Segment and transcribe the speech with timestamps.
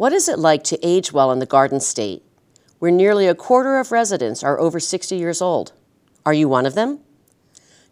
[0.00, 2.22] What is it like to age well in the Garden State,
[2.78, 5.74] where nearly a quarter of residents are over 60 years old?
[6.24, 7.00] Are you one of them?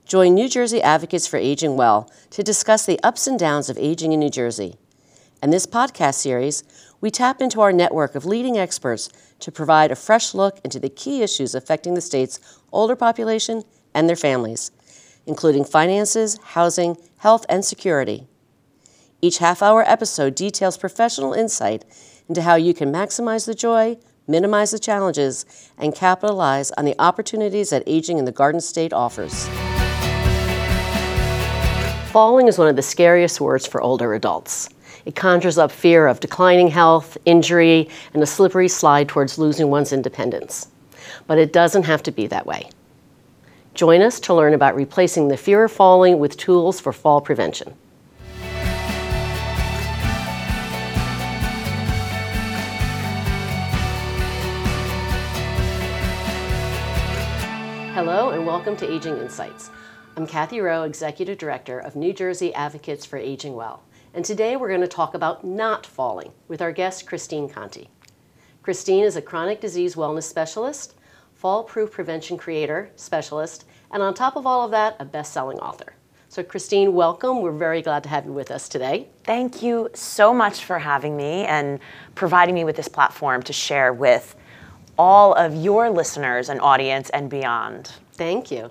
[0.06, 4.12] Join New Jersey Advocates for Aging Well to discuss the ups and downs of aging
[4.12, 4.76] in New Jersey.
[5.42, 6.64] In this podcast series,
[7.02, 10.88] we tap into our network of leading experts to provide a fresh look into the
[10.88, 12.40] key issues affecting the state's
[12.72, 14.70] older population and their families,
[15.26, 18.26] including finances, housing, health, and security.
[19.20, 21.84] Each half hour episode details professional insight
[22.28, 25.44] into how you can maximize the joy, minimize the challenges,
[25.76, 29.48] and capitalize on the opportunities that aging in the Garden State offers.
[32.12, 34.68] Falling is one of the scariest words for older adults.
[35.04, 39.92] It conjures up fear of declining health, injury, and a slippery slide towards losing one's
[39.92, 40.68] independence.
[41.26, 42.70] But it doesn't have to be that way.
[43.74, 47.74] Join us to learn about replacing the fear of falling with tools for fall prevention.
[58.10, 59.68] Hello, and welcome to Aging Insights.
[60.16, 63.82] I'm Kathy Rowe, Executive Director of New Jersey Advocates for Aging Well.
[64.14, 67.90] And today we're going to talk about not falling with our guest, Christine Conti.
[68.62, 70.94] Christine is a chronic disease wellness specialist,
[71.34, 75.58] fall proof prevention creator, specialist, and on top of all of that, a best selling
[75.58, 75.92] author.
[76.30, 77.42] So, Christine, welcome.
[77.42, 79.08] We're very glad to have you with us today.
[79.24, 81.78] Thank you so much for having me and
[82.14, 84.34] providing me with this platform to share with
[84.98, 87.92] all of your listeners and audience and beyond.
[88.12, 88.70] Thank you.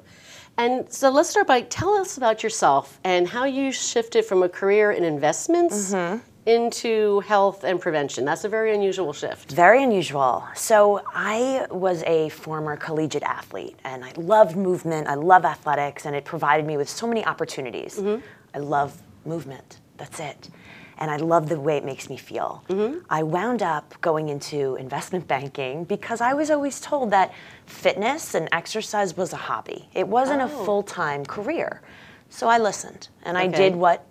[0.58, 4.50] And so let's start by tell us about yourself and how you shifted from a
[4.50, 6.18] career in investments mm-hmm.
[6.48, 8.26] into health and prevention.
[8.26, 9.52] That's a very unusual shift.
[9.52, 10.44] Very unusual.
[10.56, 16.16] So I was a former collegiate athlete and I loved movement, I love athletics, and
[16.16, 18.00] it provided me with so many opportunities.
[18.00, 18.26] Mm-hmm.
[18.56, 19.80] I love movement.
[19.98, 20.50] That's it
[20.98, 22.64] and I love the way it makes me feel.
[22.70, 23.00] Mm-hmm.
[23.10, 27.34] I wound up going into investment banking because I was always told that
[27.66, 29.88] fitness and exercise was a hobby.
[29.94, 30.46] It wasn't oh.
[30.46, 31.82] a full time career.
[32.30, 33.46] So I listened and okay.
[33.46, 34.06] I did what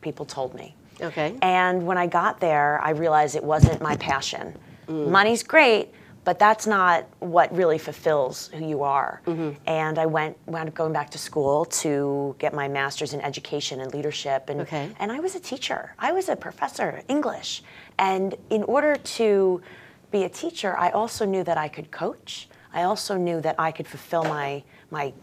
[0.00, 0.74] people told me.
[1.00, 1.36] Okay.
[1.42, 4.56] And when I got there, I realized it wasn't my passion.
[4.88, 5.08] Mm.
[5.08, 5.90] Money's great,
[6.28, 9.22] but that's not what really fulfills who you are.
[9.24, 9.52] Mm-hmm.
[9.64, 13.80] And I went wound up going back to school to get my master's in education
[13.80, 14.90] and leadership, and okay.
[14.98, 15.94] and I was a teacher.
[15.98, 17.62] I was a professor English,
[17.98, 19.62] and in order to
[20.10, 22.50] be a teacher, I also knew that I could coach.
[22.74, 25.14] I also knew that I could fulfill my my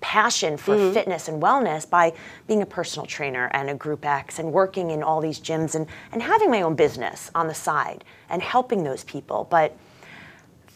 [0.00, 0.94] passion for mm-hmm.
[0.94, 2.14] fitness and wellness by
[2.46, 5.86] being a personal trainer and a group X and working in all these gyms and,
[6.12, 9.46] and having my own business on the side and helping those people.
[9.50, 9.76] But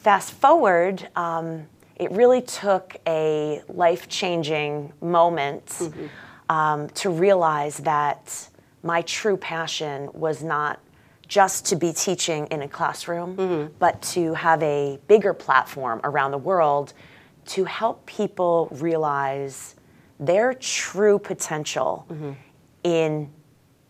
[0.03, 1.67] Fast forward, um,
[1.97, 6.07] it really took a life changing moment mm-hmm.
[6.49, 8.49] um, to realize that
[8.85, 10.79] my true passion was not
[11.27, 13.75] just to be teaching in a classroom, mm-hmm.
[13.81, 16.93] but to have a bigger platform around the world
[17.47, 19.75] to help people realize
[20.21, 22.33] their true potential mm-hmm.
[22.85, 23.29] in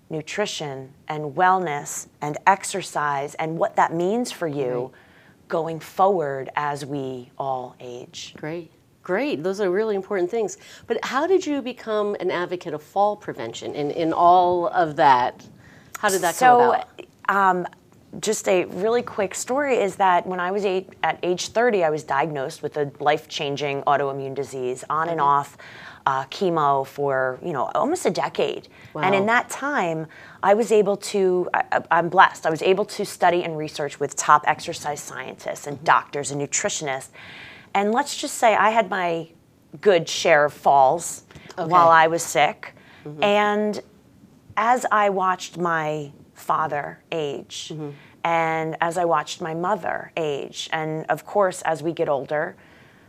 [0.09, 4.85] nutrition and wellness and exercise and what that means for you.
[4.85, 5.03] Right
[5.49, 8.35] going forward as we all age.
[8.37, 8.71] Great.
[9.03, 9.43] Great.
[9.43, 10.59] Those are really important things.
[10.87, 15.47] But how did you become an advocate of fall prevention in, in all of that?
[15.99, 17.59] How did that so, come about?
[17.59, 17.67] Um,
[18.21, 21.91] just a really quick story is that when I was eight, at age 30, I
[21.91, 25.57] was diagnosed with a life changing autoimmune disease on and off
[26.09, 28.69] uh, chemo for you know almost a decade.
[28.95, 29.03] Wow.
[29.03, 30.07] And in that time,
[30.43, 31.51] I was able to.
[31.53, 32.47] I, am blessed.
[32.47, 35.85] I was able to study and research with top exercise scientists and mm-hmm.
[35.85, 37.11] doctors and nutritionists.
[37.75, 39.29] And let's just say I had my
[39.83, 41.25] good share of falls
[41.59, 41.71] okay.
[41.71, 42.75] while I was sick.
[43.05, 43.23] Mm-hmm.
[43.23, 43.83] And
[44.57, 47.91] as I watched my father age, mm-hmm.
[48.29, 52.57] And as I watched my mother age, and of course, as we get older,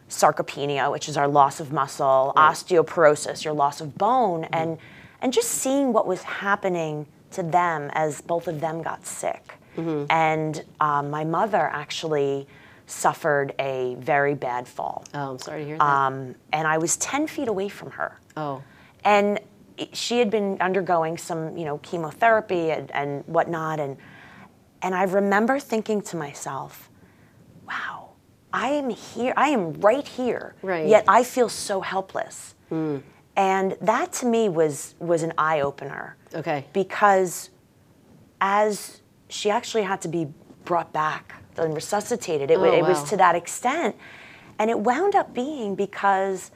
[0.10, 2.54] sarcopenia, which is our loss of muscle, right.
[2.54, 4.56] osteoporosis, your loss of bone, mm-hmm.
[4.56, 4.78] and
[5.22, 9.56] and just seeing what was happening to them as both of them got sick.
[9.76, 10.06] Mm-hmm.
[10.10, 12.48] And um, my mother actually
[12.88, 15.04] suffered a very bad fall.
[15.14, 15.84] Oh, I'm sorry to hear that.
[15.84, 18.18] Um, and I was 10 feet away from her.
[18.38, 18.64] Oh.
[19.04, 19.42] And
[19.92, 23.82] she had been undergoing some, you know, chemotherapy and, and whatnot.
[23.82, 23.98] And,
[24.82, 26.90] and I remember thinking to myself,
[27.68, 28.12] wow,
[28.54, 30.88] I am here, I am right here, right.
[30.88, 32.56] yet I feel so helpless.
[32.72, 33.04] Mm.
[33.36, 36.18] And that to me was was an eye opener.
[36.34, 36.66] Okay.
[36.74, 37.50] Because
[38.42, 40.28] as she actually had to be
[40.66, 42.90] brought back and resuscitated, it, oh, it wow.
[42.90, 43.96] was to that extent.
[44.58, 46.52] And it wound up being because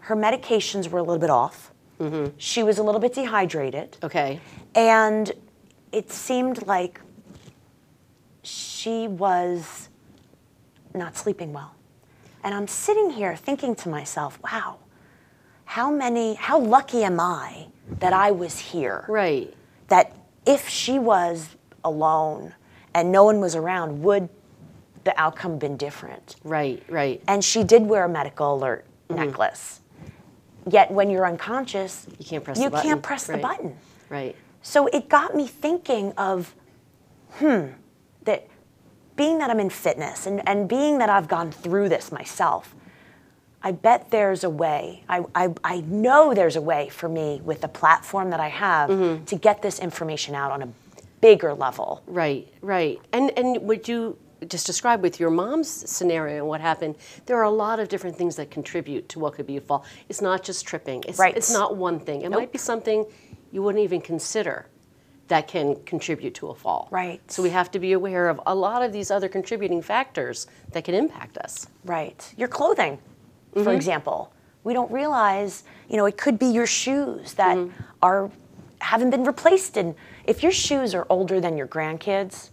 [0.00, 1.70] her medications were a little bit off.
[2.00, 2.34] Mm-hmm.
[2.38, 3.98] She was a little bit dehydrated.
[4.02, 4.40] Okay.
[4.74, 5.32] And
[5.92, 7.00] it seemed like
[8.82, 9.88] she was
[10.94, 11.74] not sleeping well.
[12.42, 14.78] And I'm sitting here thinking to myself, wow,
[15.64, 17.68] how many, how lucky am I
[18.00, 19.04] that I was here?
[19.08, 19.54] Right.
[19.88, 20.12] That
[20.44, 21.50] if she was
[21.84, 22.54] alone
[22.94, 24.28] and no one was around, would
[25.04, 26.36] the outcome been different?
[26.42, 27.22] Right, right.
[27.28, 29.80] And she did wear a medical alert necklace.
[30.68, 32.88] Yet when you're unconscious, You can't press you the button.
[32.90, 33.42] can't press the Right.
[33.42, 33.76] button.
[34.08, 34.36] Right.
[34.62, 36.54] So it got me thinking of,
[37.34, 37.66] hmm,
[39.16, 42.74] being that I'm in fitness and, and being that I've gone through this myself,
[43.62, 45.04] I bet there's a way.
[45.08, 48.90] I, I, I know there's a way for me with the platform that I have
[48.90, 49.24] Mm-hmm.
[49.26, 50.68] to get this information out on a
[51.20, 52.02] bigger level.
[52.06, 52.98] Right, right.
[53.12, 54.18] And and would you
[54.48, 56.96] just describe with your mom's scenario and what happened?
[57.26, 59.84] There are a lot of different things that contribute to what could be a fall.
[60.08, 61.04] It's not just tripping.
[61.06, 61.36] It's Right.
[61.36, 62.22] it's not one thing.
[62.22, 62.40] It Nope.
[62.40, 63.06] might be something
[63.52, 64.66] you wouldn't even consider
[65.28, 66.88] that can contribute to a fall.
[66.90, 67.20] Right.
[67.30, 70.84] So we have to be aware of a lot of these other contributing factors that
[70.84, 71.66] can impact us.
[71.84, 72.32] Right.
[72.36, 72.98] Your clothing,
[73.52, 73.70] for mm-hmm.
[73.70, 74.32] example.
[74.64, 77.82] We don't realize, you know, it could be your shoes that mm-hmm.
[78.02, 78.30] are
[78.80, 82.50] haven't been replaced and if your shoes are older than your grandkids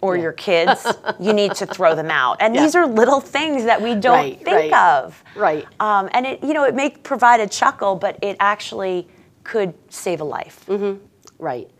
[0.00, 0.86] or your kids,
[1.20, 2.38] you need to throw them out.
[2.40, 2.62] And Yeah.
[2.62, 5.22] these are little things that we don't Right, think right, of.
[5.36, 5.66] right.
[5.78, 9.08] Um, and it, you know, it may provide a chuckle, but it actually
[9.44, 10.64] could save a life.
[10.66, 11.04] Mm-hmm.
[11.38, 11.70] Right.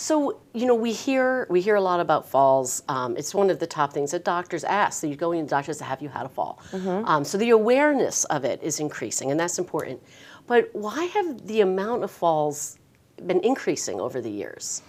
[0.00, 2.82] So you know we hear we hear a lot about falls.
[2.88, 4.98] Um, it's one of the top things that doctors ask.
[4.98, 6.58] So you go in to doctors, have you had a fall?
[7.04, 10.02] Um, so the awareness of it is increasing, and that's important.
[10.46, 12.78] But why have the amount of falls
[13.26, 14.80] been increasing over the years?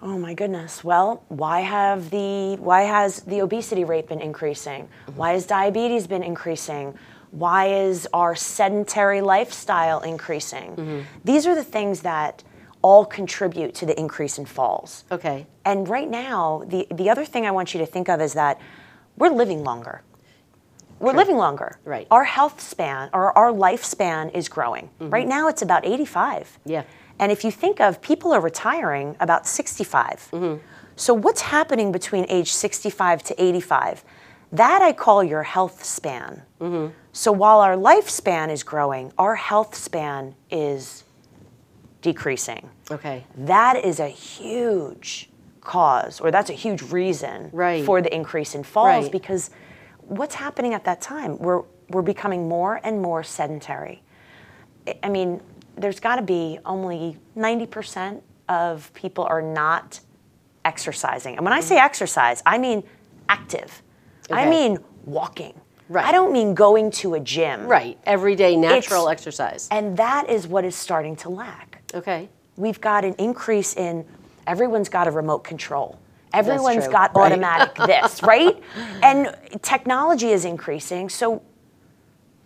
[0.00, 0.84] Oh my goodness.
[0.84, 4.88] Well, why have the why has the obesity rate been increasing?
[5.16, 6.96] Why has diabetes been increasing?
[7.32, 11.04] Why is our sedentary lifestyle increasing?
[11.24, 12.44] These are the things that
[12.82, 15.04] all contribute to the increase in falls.
[15.10, 15.46] Okay.
[15.64, 18.60] And right now, the the other thing I want you to think of is that
[19.16, 20.02] we're living longer.
[21.00, 21.78] We're living longer.
[21.84, 22.06] Right.
[22.10, 24.90] Our health span or our lifespan is growing.
[24.98, 26.58] Right now it's about 85.
[26.64, 26.82] Yeah.
[27.18, 30.28] And if you think of people are retiring about 65.
[30.30, 30.56] Hmm.
[30.96, 34.04] So what's happening between age 65 to 85?
[34.50, 36.42] That I call your health span.
[36.58, 36.88] Hmm.
[37.12, 41.04] So while our lifespan is growing, our health span is
[42.02, 42.70] decreasing.
[42.90, 43.24] Okay.
[43.36, 45.30] That is a huge
[45.60, 47.84] cause, or that's a huge reason Right.
[47.84, 49.12] for the increase in falls Right.
[49.12, 49.50] because
[50.00, 51.38] what's happening at that time?
[51.38, 54.02] We're, we're becoming more and more sedentary.
[55.02, 55.40] I- mean,
[55.76, 60.00] there's got to be only 90% of people are not
[60.64, 61.36] exercising.
[61.36, 61.84] And when I say mm-hmm.
[61.84, 62.82] exercise, I mean
[63.28, 63.82] active.
[64.30, 64.40] Okay.
[64.40, 65.54] I mean walking.
[65.90, 66.04] Right.
[66.04, 67.66] I don't mean going to a gym.
[67.66, 67.98] Right.
[68.04, 69.68] Everyday natural It's- exercise.
[69.70, 72.28] And that is what is starting to lack Okay.
[72.56, 74.04] we've got an increase in
[74.46, 75.98] everyone's got a remote control.
[76.32, 77.32] Everyone's true, got right?
[77.32, 78.62] automatic this, right?
[79.02, 81.42] And technology is increasing, so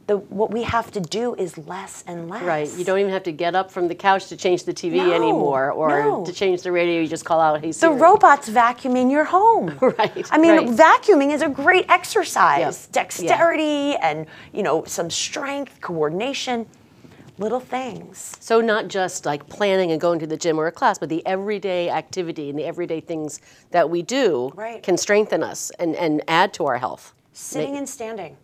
[0.09, 2.43] the what we have to do is less and less.
[2.43, 2.69] Right.
[2.77, 5.13] You don't even have to get up from the couch to change the TV No,
[5.13, 6.25] anymore, or no.
[6.25, 7.01] to change the radio.
[7.01, 9.79] You just call out, "Hey the robots vacuuming your home.
[9.81, 10.69] Right, I mean, right.
[10.69, 12.61] vacuuming is a great exercise.
[12.89, 16.67] Yeah, Dexterity and, you know, some strength, coordination,
[17.43, 18.37] little things.
[18.41, 21.27] So not just like planning and going to the gym or a class, but the
[21.27, 23.41] everyday activity and the everyday things
[23.73, 24.83] that we do Right.
[24.83, 27.15] can strengthen us and, and add to our health.
[27.33, 28.37] Sitting and standing.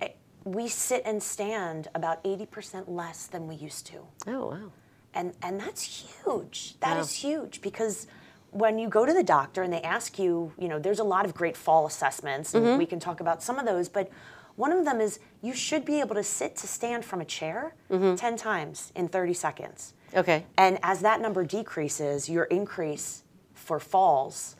[0.00, 0.08] Eh,
[0.44, 3.98] We sit and stand about 80% less than we used to.
[4.26, 4.72] Oh wow.
[5.14, 6.76] And, and that's huge.
[6.80, 7.28] That is Wow.
[7.30, 8.06] huge because
[8.50, 11.24] when you go to the doctor and they ask you, you know, there's a lot
[11.26, 14.10] of great fall assessments, and we can talk about some of those, but
[14.56, 17.74] one of them is you should be able to sit to stand from a chair
[17.90, 19.94] 10 times in 30 seconds.
[20.14, 20.46] Okay.
[20.56, 24.56] And as that number decreases, your increase for falls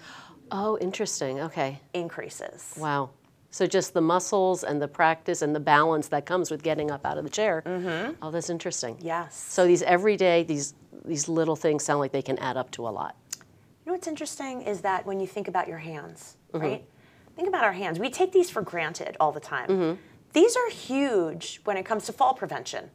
[0.54, 1.40] Oh, interesting.
[1.40, 1.80] Okay.
[1.94, 2.74] increases.
[2.76, 3.10] Wow.
[3.50, 7.06] So just the muscles and the practice and the balance that comes with getting up
[7.06, 7.62] out of the chair.
[7.64, 8.14] Mm-hmm.
[8.22, 8.96] Oh, that's interesting.
[9.00, 9.34] Yes.
[9.36, 10.74] So these everyday, these
[11.04, 13.16] these little things sound like they can add up to a lot.
[13.38, 16.64] You know what's interesting is that when you think about your hands, Mm-hmm.
[16.66, 16.84] right?
[17.34, 17.98] Think about our hands.
[17.98, 19.68] We take these for granted all the time.
[19.68, 20.00] Mm-hmm.
[20.32, 22.90] These are huge when it comes to fall prevention.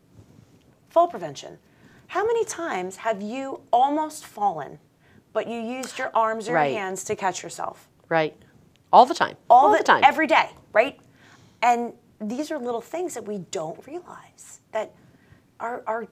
[0.90, 1.60] Fall prevention.
[2.08, 4.80] How many times have you almost fallen,
[5.34, 6.72] but you used your arms or Right.
[6.72, 7.88] your hands to catch yourself?
[8.10, 8.36] Right.
[8.92, 9.36] All the time.
[9.50, 10.04] All, the, time.
[10.04, 11.00] Every day, right?
[11.62, 14.94] And these are little things that we don't realize that
[15.60, 16.08] our, our,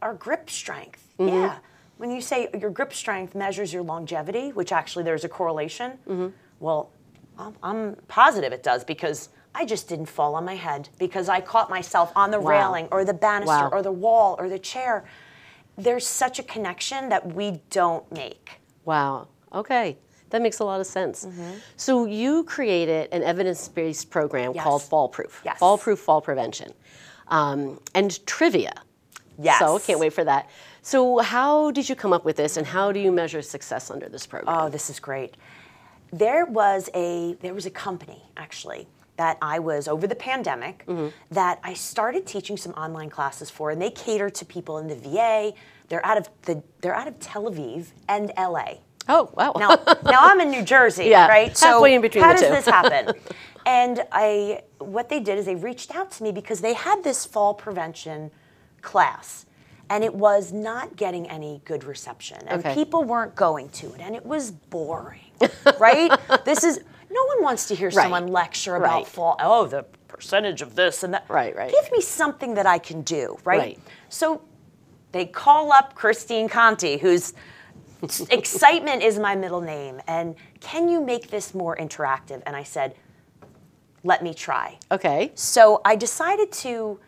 [0.00, 1.34] our grip strength, Mm-hmm.
[1.34, 1.58] yeah.
[1.98, 6.28] When you say your grip strength measures your longevity, which actually there's a correlation, Mm-hmm.
[6.60, 6.92] well,
[7.36, 11.40] I'm, I'm positive it does because I just didn't fall on my head because I
[11.40, 12.50] caught myself on the Wow.
[12.50, 13.70] railing or the banister Wow.
[13.72, 15.04] or the wall or the chair.
[15.76, 18.60] There's such a connection that we don't make.
[18.84, 19.28] Wow.
[19.52, 19.98] Okay.
[20.30, 21.26] That makes a lot of sense.
[21.76, 24.62] So you created an evidence-based program Yes.
[24.62, 25.42] called Fall Proof.
[25.44, 25.58] Yes.
[25.58, 26.72] Fall Proof Fall Prevention.
[27.28, 28.72] Um, and trivia.
[29.38, 29.58] Yes.
[29.58, 30.48] So can't wait for that.
[30.82, 34.08] So how did you come up with this and how do you measure success under
[34.08, 34.54] this program?
[34.56, 35.36] Oh, this is great.
[36.12, 38.86] There was a there was a company actually
[39.20, 41.08] that I was over the pandemic mm-hmm.
[41.30, 44.94] that I started teaching some online classes for, and they cater to people in the
[44.96, 45.52] VA.
[45.88, 48.68] They're out of the they're out of Tel Aviv and LA.
[49.10, 49.52] oh, wow.
[49.58, 49.70] Now,
[50.14, 51.52] now I'm in New Jersey, Yeah, right?
[51.58, 52.48] halfway in between how does two.
[52.48, 53.12] this happen?
[53.66, 57.26] and I, what they did is they reached out to me because they had this
[57.26, 58.30] fall prevention
[58.80, 59.44] class,
[59.90, 62.74] and it was not getting any good reception, and Okay.
[62.74, 65.30] people weren't going to it, and it was boring,
[65.78, 66.10] right?
[66.46, 68.04] this is no one wants to hear Right.
[68.04, 69.06] someone lecture about Right.
[69.06, 69.36] fall.
[69.40, 71.24] Oh, the percentage of this and that.
[71.28, 71.70] Right, right.
[71.70, 73.58] Give me something that I can do, right?
[73.58, 73.78] Right.
[74.08, 74.42] So
[75.12, 77.32] they call up Christine Conti, who's
[78.30, 82.42] excitement is my middle name, and can you make this more interactive?
[82.46, 82.94] And I said,
[84.02, 84.78] let me try.
[84.90, 85.30] okay.
[85.34, 86.98] So I decided to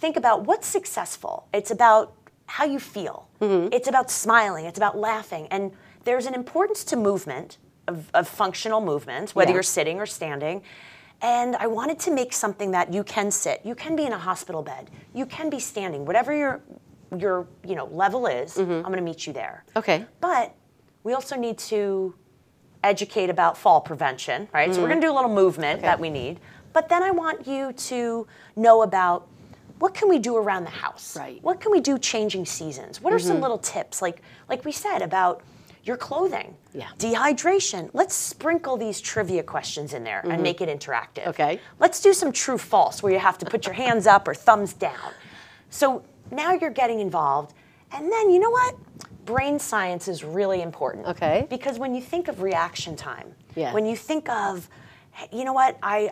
[0.00, 1.46] think about what's successful.
[1.52, 2.12] It's about
[2.46, 3.28] how you feel.
[3.40, 3.72] Mm-hmm.
[3.72, 4.64] It's about smiling.
[4.64, 5.46] It's about laughing.
[5.50, 5.72] And
[6.04, 7.56] there's an importance to movement,
[7.88, 9.54] of, of functional movement, whether Yeah.
[9.54, 10.62] you're sitting or standing.
[11.22, 13.60] And I wanted to make something that you can sit.
[13.64, 14.90] You can be in a hospital bed.
[15.14, 16.04] You can be standing.
[16.04, 16.60] Whatever your
[17.16, 18.72] your you know level is, mm-hmm.
[18.72, 19.64] I'm going to meet you there.
[19.76, 20.04] Okay.
[20.20, 20.54] But
[21.04, 22.14] we also need to
[22.82, 24.74] educate about fall prevention, right?
[24.74, 24.92] So we're mm-hmm.
[24.92, 26.40] going to do a little movement that we need.
[26.72, 28.26] But then I want you to
[28.56, 29.28] know about
[29.78, 31.16] what can we do around the house?
[31.16, 31.42] Right.
[31.42, 33.00] What can we do changing seasons?
[33.00, 33.42] What are some mm-hmm.
[33.42, 35.42] little tips like like we said about
[35.84, 36.56] your clothing?
[36.72, 36.88] Yeah.
[36.98, 37.90] Dehydration.
[37.92, 41.26] Let's sprinkle these trivia questions in there and make it interactive.
[41.28, 41.60] Okay.
[41.78, 44.72] Let's do some true false where you have to put your hands up or thumbs
[44.72, 45.12] down.
[45.70, 47.54] So now you're getting involved.
[47.92, 48.74] And then you know what?
[49.26, 51.06] Brain science is really important.
[51.06, 51.46] Okay.
[51.48, 53.72] Because when you think of reaction time, Yeah.
[53.72, 54.68] when you think of,
[55.12, 56.10] hey, you know what, I,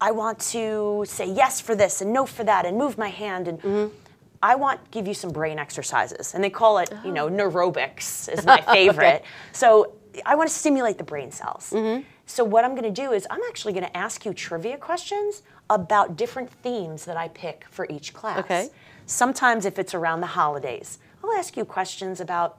[0.00, 3.48] I want to say yes for this and no for that and move my hand
[3.48, 3.94] and Mm-hmm.
[4.42, 6.34] I want to give you some brain exercises.
[6.34, 9.24] And they call it, you know, neurobics is my favorite.
[9.52, 11.70] So I want to stimulate the brain cells.
[11.74, 12.02] Mm-hmm.
[12.26, 15.42] So what I'm going to do is I'm actually going to ask you trivia questions
[15.70, 18.38] about different themes that I pick for each class.
[18.40, 18.68] Okay.
[19.06, 22.58] Sometimes if it's around the holidays, I'll ask you questions about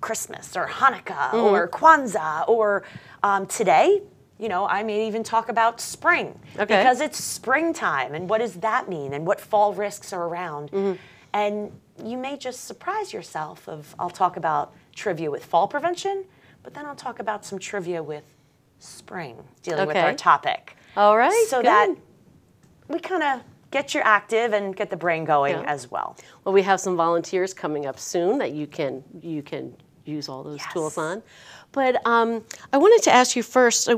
[0.00, 1.36] Christmas or Hanukkah Mm-hmm.
[1.38, 2.84] or Kwanzaa or
[3.22, 4.02] um, today,
[4.38, 6.78] you know, I may even talk about spring Okay.
[6.78, 10.70] because it's springtime and what does that mean and what fall risks are around.
[10.70, 10.94] Mm-hmm.
[11.32, 11.72] And
[12.04, 16.24] you may just surprise yourself of I'll talk about trivia with fall prevention,
[16.62, 18.24] but then I'll talk about some trivia with
[18.78, 20.76] spring dealing with our topic.
[20.96, 21.66] All right, So good.
[21.66, 21.94] that
[22.88, 23.40] we kind of
[23.70, 25.64] get you active and get the brain going Yeah.
[25.66, 26.16] as well.
[26.44, 30.42] Well, we have some volunteers coming up soon that you can you can use all
[30.42, 30.72] those Yes.
[30.72, 31.22] tools on.
[31.72, 33.88] But um, I wanted to ask you first.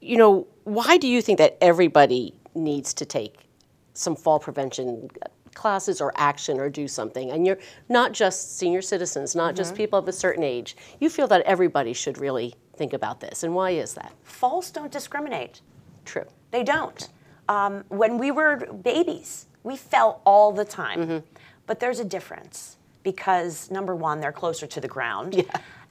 [0.00, 3.48] You know, why do you think that everybody needs to take
[3.94, 5.08] some fall prevention
[5.54, 7.30] classes or action or do something?
[7.30, 10.76] And you're not just senior citizens, not just people of a certain age.
[11.00, 14.12] You feel that everybody should really think about this, and why is that?
[14.22, 15.62] Falls don't discriminate.
[16.04, 16.26] True.
[16.52, 17.08] They don't.
[17.48, 21.00] Um, when we were babies, we fell all the time.
[21.00, 21.26] Mm-hmm.
[21.66, 25.44] But there's a difference because number one, they're closer to the ground.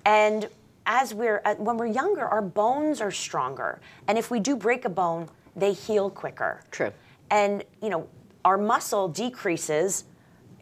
[0.06, 0.48] And
[0.88, 4.86] as we're uh, when we're younger, our bones are stronger, and if we do break
[4.86, 6.62] a bone, they heal quicker.
[6.72, 6.92] True.
[7.30, 8.08] And you know,
[8.44, 10.06] our muscle decreases.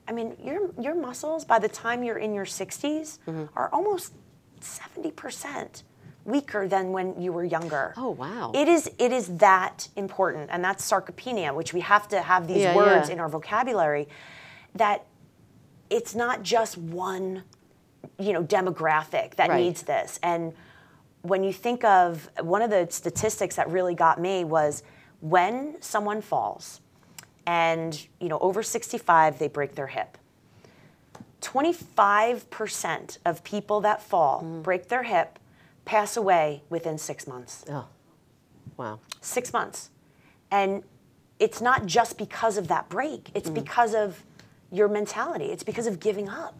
[0.08, 3.46] I mean, your your muscles by the time you're in your 60s Mm-hmm.
[3.56, 4.14] are almost
[4.62, 5.84] 70%
[6.26, 7.94] weaker than when you were younger.
[7.98, 8.52] Oh, wow.
[8.56, 12.64] It is it is that important, and that's sarcopenia, which we have to have these
[12.64, 13.14] Yeah, words yeah.
[13.16, 14.08] in our vocabulary.
[14.76, 15.06] That
[15.90, 17.44] it's not just one,
[18.20, 19.64] you know, demographic that Right.
[19.64, 20.20] needs this.
[20.24, 20.54] And
[21.22, 24.84] when you think of one of the statistics that really got me was
[25.22, 26.82] when someone falls,
[27.48, 30.18] and you know, over 65, they break their hip.
[31.42, 34.64] 25% of people that fall, Mm.
[34.64, 35.40] break their hip,
[35.86, 37.86] pass away within six months Oh,
[38.78, 39.00] wow.
[39.22, 39.90] six months.
[40.52, 40.84] And
[41.40, 44.24] it's not just because of that break, it's because of
[44.72, 46.56] your mentality, it's because of giving up.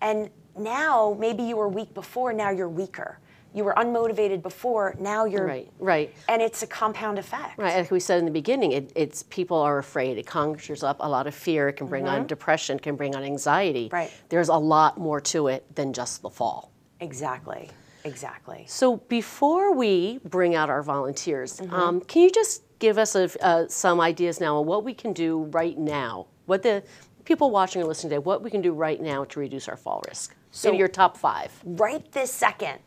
[0.00, 3.18] And now, maybe you were weak before, now you're weaker.
[3.52, 5.44] You were unmotivated before, now you're.
[5.46, 5.68] Right.
[5.80, 6.14] Right.
[6.28, 7.58] And it's a compound effect.
[7.58, 10.18] Right, like we said in the beginning, it, it's people are afraid.
[10.18, 11.68] It conjures up a lot of fear.
[11.68, 12.78] It can bring on depression.
[12.78, 13.86] Can bring on anxiety.
[13.86, 13.94] Mm-hmm.
[13.96, 14.12] Right.
[14.28, 16.70] There's a lot more to it than just the fall.
[17.00, 17.70] Exactly.
[18.04, 18.64] Exactly.
[18.68, 21.74] So before we bring out our volunteers, Mm-hmm.
[21.74, 25.12] um, can you just give us a, uh, some ideas now on what we can
[25.12, 26.28] do right now?
[26.46, 26.84] What the
[27.24, 30.02] people watching or listening today, what we can do right now to reduce our fall
[30.08, 30.36] risk?
[30.50, 31.52] So- your top five.
[31.64, 32.78] right this second,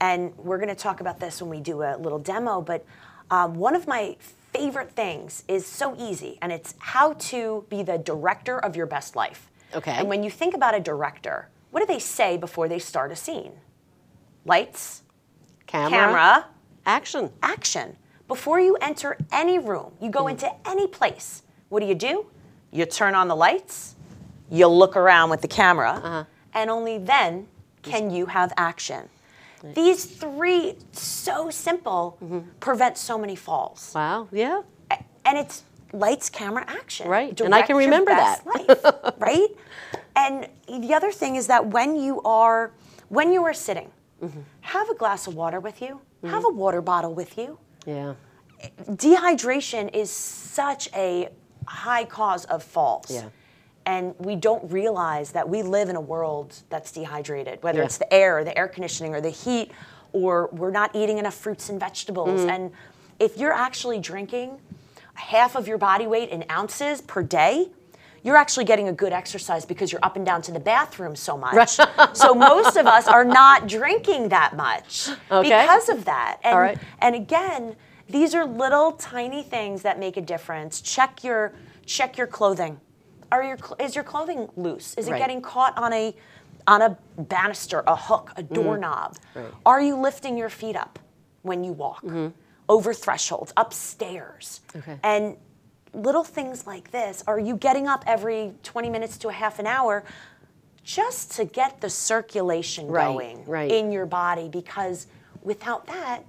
[0.00, 2.60] and we're going to talk about this when we do a little demo.
[2.60, 2.84] But
[3.30, 4.16] um, one of my
[4.52, 9.14] favorite things is so easy, and it's how to be the director of your best
[9.16, 9.50] life.
[9.74, 9.92] Okay.
[9.92, 13.16] And when you think about a director, what do they say before they start a
[13.16, 13.52] scene?
[14.44, 15.02] Lights,
[15.66, 15.90] Camera.
[15.90, 16.46] camera,
[16.84, 17.30] Action.
[17.42, 17.96] action.
[18.28, 20.12] Before you enter any room, you Mm.
[20.12, 22.26] go into any place, what do you do?
[22.70, 23.94] You turn on the lights,
[24.50, 26.24] you look around with the camera, Uh-huh.
[26.54, 27.46] And only then
[27.82, 29.08] can you have action.
[29.74, 32.40] These three, so simple, Mm-hmm.
[32.60, 33.92] prevent so many falls.
[33.94, 34.28] Wow.
[34.32, 34.62] Yeah.
[35.24, 37.08] And it's lights, camera, action.
[37.08, 38.44] Right, and I can remember that.
[38.44, 39.48] life, right?
[40.16, 42.72] And the other thing is that when you are
[43.08, 43.90] when you are sitting,
[44.22, 44.40] Mm-hmm.
[44.60, 46.00] have a glass of water with you.
[46.24, 47.58] Have a water bottle with you.
[47.86, 48.14] Yeah.
[48.88, 51.28] Dehydration is such a
[51.66, 53.10] high cause of falls.
[53.10, 53.28] Yeah.
[53.84, 57.86] And we don't realize that we live in a world that's dehydrated, whether Yeah.
[57.86, 59.72] it's the air, or the air conditioning, or the heat,
[60.12, 62.40] or we're not eating enough fruits and vegetables.
[62.40, 62.50] Mm-hmm.
[62.50, 62.72] And
[63.18, 64.58] if you're actually drinking
[65.14, 67.70] half of your body weight in ounces per day,
[68.24, 71.36] you're actually getting a good exercise because you're up and down to the bathroom so
[71.36, 71.70] much.
[72.12, 75.48] so most of us are not drinking that much Okay.
[75.48, 76.38] because of that.
[76.44, 76.78] And, right.
[77.00, 77.74] and again,
[78.08, 80.80] these are little tiny things that make a difference.
[80.80, 81.52] Check your
[81.84, 82.78] check your clothing.
[83.32, 84.94] Are your is your clothing loose?
[84.96, 85.18] Is it Right.
[85.18, 86.14] getting caught on a
[86.68, 89.14] on a banister, a hook, a doorknob?
[89.16, 89.38] Mm-hmm.
[89.40, 89.54] Right.
[89.66, 90.98] Are you lifting your feet up
[91.42, 92.04] when you walk?
[92.68, 94.60] Over thresholds, upstairs.
[94.76, 94.98] Okay.
[95.02, 95.36] And
[95.92, 99.66] little things like this, are you getting up every 20 minutes to a half an
[99.66, 100.04] hour
[100.84, 103.70] just to get the circulation Right, going right.
[103.70, 105.06] in your body because
[105.42, 106.24] without that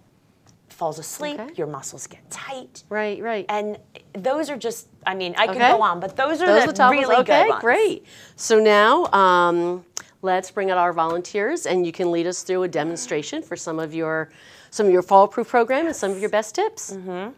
[0.73, 1.53] falls asleep, Okay.
[1.55, 2.83] your muscles get tight.
[2.89, 3.21] Right.
[3.21, 3.45] Right.
[3.49, 3.77] And
[4.13, 5.71] those are just, I mean, I could Okay.
[5.71, 7.19] go on, but those are Those the are the top really ones.
[7.29, 7.61] Okay, good ones.
[7.61, 8.05] great.
[8.35, 9.85] So now um,
[10.21, 13.79] let's bring out our volunteers, and you can lead us through a demonstration for some
[13.79, 14.31] of your
[14.71, 16.91] some of your fall proof program and some of your best tips.
[16.93, 17.31] Mm-hmm.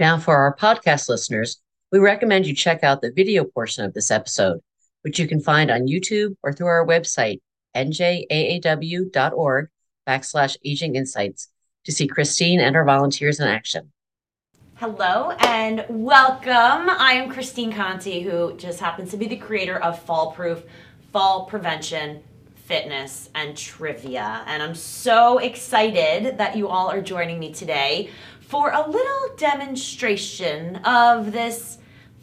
[0.00, 1.60] Now, for our podcast listeners,
[1.92, 4.60] we recommend you check out the video portion of this episode,
[5.02, 7.40] which you can find on YouTube or through our website,
[7.76, 9.68] njaaw.org
[10.08, 11.48] backslash aging insights,
[11.84, 13.92] to see Christine and her volunteers in action.
[14.76, 16.88] Hello and welcome.
[16.88, 20.62] I am Christine Conti, who just happens to be the creator of Fall Proof,
[21.12, 22.22] Fall Prevention,
[22.54, 24.42] Fitness, and Trivia.
[24.46, 30.76] And I'm so excited that you all are joining me today for a little demonstration
[30.76, 31.78] of this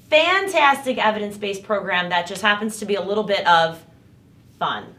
[0.10, 3.84] fantastic evidence based program that just happens to be a little bit of
[4.58, 4.96] fun.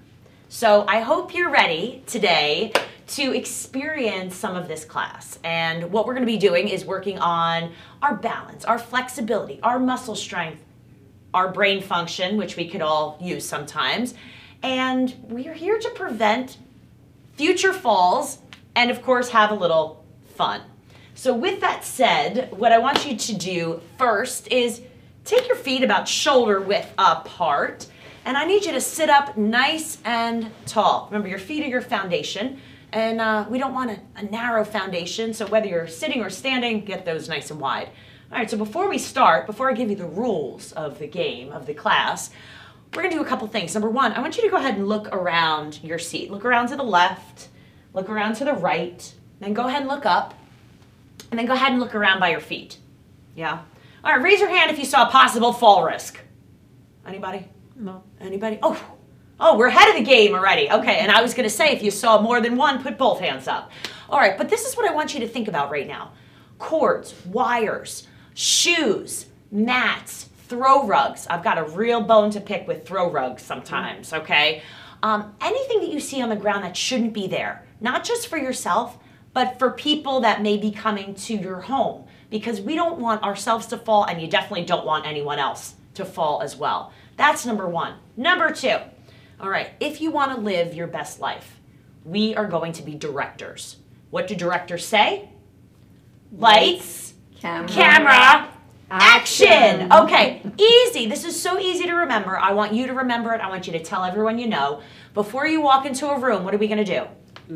[0.50, 2.72] So I hope you're ready today
[3.08, 5.38] to experience some of this class.
[5.44, 9.78] And what we're going to be doing is working on our balance, our flexibility, our
[9.78, 10.64] muscle strength,
[11.34, 14.14] our brain function, which we could all use sometimes.
[14.62, 16.56] And we are here to prevent
[17.34, 18.38] future falls
[18.74, 20.02] and, of course, have a little
[20.34, 20.62] fun.
[21.14, 24.80] So, with that said, what I want you to do first is
[25.26, 27.86] take your feet about shoulder width apart,
[28.28, 31.08] and I need you to sit up nice and tall.
[31.10, 32.60] Remember, your feet are your foundation,
[32.92, 36.84] and uh, we don't want a, a narrow foundation, so whether you're sitting or standing,
[36.84, 37.88] get those nice and wide.
[38.30, 41.50] All right, so before we start, before I give you the rules of the game,
[41.52, 42.28] of the class,
[42.94, 43.72] we're gonna do a couple things.
[43.72, 46.30] Number one, I want you to go ahead and look around your seat.
[46.30, 47.48] Look around to the left,
[47.94, 49.10] look around to the right,
[49.40, 50.34] then go ahead and look up,
[51.30, 52.76] and then go ahead and look around by your feet.
[53.34, 53.62] Yeah?
[54.04, 56.20] All right, raise your hand if you saw a possible fall risk.
[57.06, 57.48] Anybody?
[57.78, 58.02] No.
[58.20, 58.58] Anybody?
[58.62, 58.80] Oh,
[59.38, 60.68] oh, we're ahead of the game already.
[60.70, 63.46] Okay, and I was gonna say if you saw more than one, put both hands
[63.46, 63.70] up.
[64.10, 66.12] All right, but this is what I want you to think about right now
[66.58, 71.26] cords, wires, shoes, mats, throw rugs.
[71.28, 74.62] I've got a real bone to pick with throw rugs sometimes, okay?
[75.04, 78.38] Um, anything that you see on the ground that shouldn't be there, not just for
[78.38, 78.98] yourself,
[79.32, 83.66] but for people that may be coming to your home, because we don't want ourselves
[83.68, 86.92] to fall, and you definitely don't want anyone else to fall as well.
[87.18, 87.94] That's number one.
[88.16, 88.76] Number two,
[89.40, 91.58] all right, if you want to live your best life,
[92.04, 93.76] we are going to be directors.
[94.10, 95.28] What do directors say?
[96.32, 97.68] Lights, Camera.
[97.68, 98.48] camera,
[98.88, 99.92] action.
[99.92, 101.06] Okay, easy.
[101.06, 102.38] This is so easy to remember.
[102.38, 103.40] I want you to remember it.
[103.40, 104.80] I want you to tell everyone you know.
[105.12, 107.04] Before you walk into a room, what are we going to do?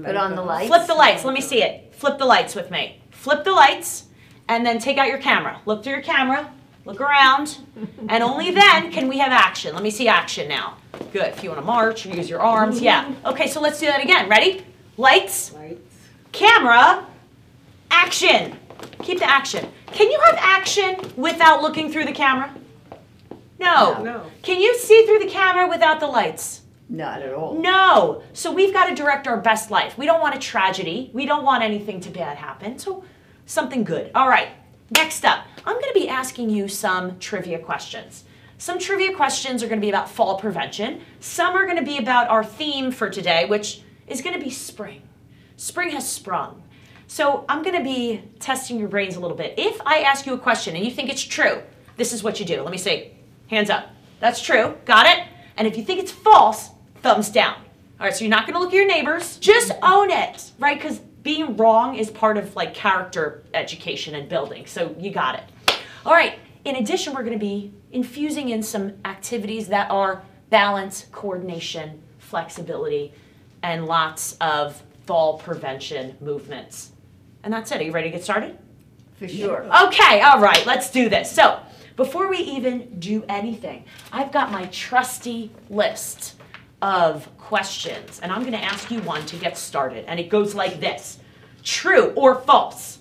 [0.02, 0.68] Put on the lights.
[0.68, 1.24] Flip the lights.
[1.24, 1.94] Let me see it.
[1.94, 3.00] Flip the lights with me.
[3.10, 4.06] Flip the lights
[4.48, 5.60] and then take out your camera.
[5.66, 6.52] Look through your camera.
[6.84, 7.58] Look around.
[8.08, 9.74] And only then can we have action.
[9.74, 10.78] Let me see action now.
[11.12, 11.28] Good.
[11.28, 12.80] If you want to march or use your arms.
[12.80, 13.12] Yeah.
[13.24, 14.28] Okay, so let's do that again.
[14.28, 14.64] Ready?
[14.96, 15.54] Lights.
[16.32, 17.06] Camera.
[17.90, 18.58] Action.
[19.02, 19.68] Keep the action.
[19.88, 22.52] Can you have action without looking through the camera?
[23.58, 24.02] No.
[24.02, 24.26] No.
[24.42, 26.62] Can you see through the camera without the lights?
[26.88, 27.54] Not at all.
[27.54, 28.22] No.
[28.32, 29.96] So we've got to direct our best life.
[29.96, 31.10] We don't want a tragedy.
[31.12, 32.78] We don't want anything to bad happen.
[32.78, 33.04] So
[33.46, 34.10] something good.
[34.14, 34.48] All right.
[34.90, 38.24] Next up, I'm going to be asking you some trivia questions.
[38.58, 41.00] Some trivia questions are going to be about fall prevention.
[41.20, 44.50] Some are going to be about our theme for today, which is going to be
[44.50, 45.02] spring.
[45.56, 46.62] Spring has sprung.
[47.06, 49.54] So I'm going to be testing your brains a little bit.
[49.58, 51.62] If I ask you a question and you think it's true,
[51.96, 52.62] this is what you do.
[52.62, 53.12] Let me see.
[53.48, 53.90] Hands up.
[54.18, 54.76] That's true.
[54.84, 55.24] Got it?
[55.56, 56.70] And if you think it's false,
[57.02, 57.54] thumbs down.
[58.00, 59.36] All right, so you're not going to look at your neighbors.
[59.36, 60.76] Just own it, right?
[60.80, 64.66] Because being wrong is part of like character education and building.
[64.66, 65.44] So you got it.
[66.04, 66.38] All right.
[66.64, 73.12] In addition, we're going to be infusing in some activities that are balance, coordination, flexibility,
[73.62, 76.92] and lots of fall prevention movements.
[77.42, 77.80] And that's it.
[77.80, 78.58] Are you ready to get started?
[79.16, 79.64] For sure.
[79.86, 81.30] Okay, all right, let's do this.
[81.30, 81.60] So,
[81.96, 86.36] before we even do anything, I've got my trusty list
[86.82, 90.04] of questions, and I'm going to ask you one to get started.
[90.06, 91.20] And it goes like this
[91.62, 92.98] True or false?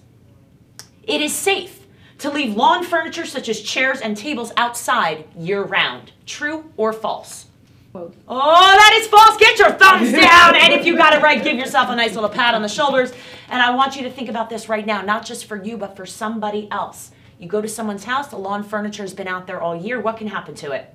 [1.03, 1.79] It is safe
[2.19, 6.11] to leave lawn furniture such as chairs and tables outside year round.
[6.27, 7.47] True or false?
[7.91, 8.13] False.
[8.27, 9.37] Oh, that is false.
[9.37, 10.55] Get your thumbs down.
[10.55, 13.11] and if you got it right, give yourself a nice little pat on the shoulders.
[13.49, 15.97] And I want you to think about this right now, not just for you, but
[15.97, 17.11] for somebody else.
[17.39, 19.99] You go to someone's house, the lawn furniture has been out there all year.
[19.99, 20.93] What can happen to it?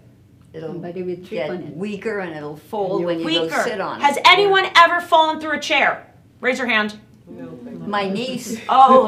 [0.56, 1.76] It'll Somebody will trip get on it.
[1.76, 3.48] weaker and it'll fold you're when you Weaker.
[3.56, 4.02] go sit on it.
[4.04, 4.22] Has it.
[4.26, 6.12] anyone ever fallen through a chair?
[6.40, 6.98] Raise your hand.
[7.28, 9.06] My niece, Oh,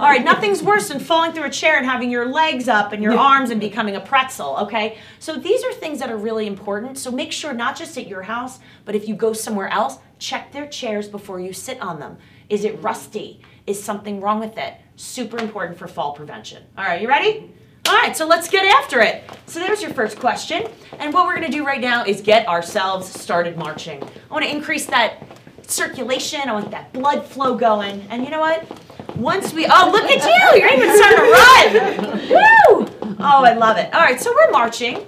[0.00, 0.24] all right.
[0.24, 3.50] Nothing's worse than falling through a chair and having your legs up and your arms
[3.50, 4.98] and becoming a pretzel, okay?
[5.18, 6.96] So these are things that are really important.
[6.98, 10.52] So make sure, not just at your house, but if you go somewhere else, check
[10.52, 12.18] their chairs before you sit on them.
[12.48, 13.40] Is it rusty?
[13.66, 14.74] Is something wrong with it?
[14.96, 16.62] Super important for fall prevention.
[16.76, 17.52] All right, you ready?
[17.88, 19.24] All right, so let's get after it.
[19.46, 20.68] So there's your first question.
[20.98, 24.02] And what we're gonna do right now is get ourselves started marching.
[24.02, 25.26] I wanna increase that
[25.62, 26.40] circulation.
[26.40, 28.02] I want that blood flow going.
[28.10, 28.66] And you know what?
[29.16, 30.60] Once we, oh, look at you!
[30.60, 32.28] You're even starting to run!
[33.08, 33.16] Woo!
[33.20, 33.92] Oh, I love it.
[33.94, 35.06] All right, so we're marching.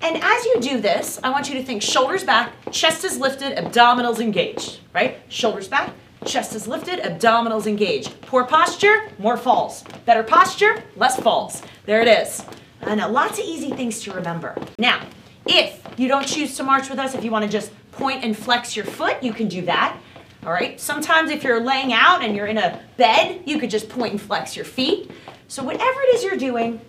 [0.00, 3.58] And as you do this, I want you to think shoulders back, chest is lifted,
[3.58, 5.18] abdominals engaged, right?
[5.28, 5.92] Shoulders back,
[6.24, 8.20] chest is lifted, abdominals engaged.
[8.22, 9.84] Poor posture, more falls.
[10.04, 11.62] Better posture, less falls.
[11.86, 12.44] There it is.
[12.84, 14.56] Know, lots of easy things to remember.
[14.78, 15.06] Now,
[15.46, 18.36] if you don't choose to march with us, if you want to just point and
[18.36, 19.96] flex your foot, you can do that.
[20.44, 20.78] All right.
[20.78, 24.20] Sometimes if you're laying out and you're in a bed, you could just point and
[24.20, 25.10] flex your feet.
[25.48, 26.80] So whatever it is you're doing,